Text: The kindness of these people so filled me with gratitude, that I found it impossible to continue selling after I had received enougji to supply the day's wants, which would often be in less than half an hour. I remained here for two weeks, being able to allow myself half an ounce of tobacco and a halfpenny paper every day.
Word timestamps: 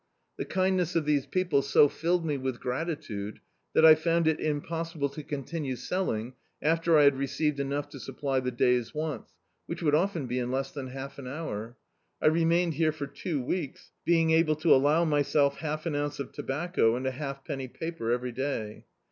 The 0.37 0.45
kindness 0.45 0.95
of 0.95 1.05
these 1.05 1.27
people 1.27 1.61
so 1.61 1.87
filled 1.87 2.25
me 2.25 2.35
with 2.35 2.59
gratitude, 2.59 3.39
that 3.75 3.85
I 3.85 3.93
found 3.93 4.27
it 4.27 4.39
impossible 4.39 5.09
to 5.09 5.21
continue 5.21 5.75
selling 5.75 6.33
after 6.59 6.97
I 6.97 7.03
had 7.03 7.19
received 7.19 7.59
enougji 7.59 7.91
to 7.91 7.99
supply 7.99 8.39
the 8.39 8.49
day's 8.49 8.95
wants, 8.95 9.33
which 9.67 9.83
would 9.83 9.93
often 9.93 10.25
be 10.25 10.39
in 10.39 10.49
less 10.49 10.71
than 10.71 10.87
half 10.87 11.19
an 11.19 11.27
hour. 11.27 11.77
I 12.19 12.25
remained 12.29 12.73
here 12.73 12.91
for 12.91 13.05
two 13.05 13.43
weeks, 13.43 13.91
being 14.03 14.31
able 14.31 14.55
to 14.55 14.73
allow 14.73 15.05
myself 15.05 15.57
half 15.57 15.85
an 15.85 15.93
ounce 15.95 16.19
of 16.19 16.31
tobacco 16.31 16.95
and 16.95 17.05
a 17.05 17.11
halfpenny 17.11 17.67
paper 17.67 18.11
every 18.11 18.31
day. 18.31 18.85